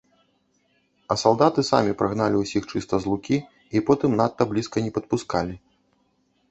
[1.15, 3.37] А салдаты самі прагналі ўсіх чыста з лукі
[3.79, 5.55] і потым надта блізка не падпускалі.